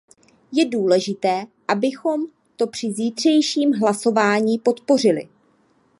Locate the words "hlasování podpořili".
3.73-5.29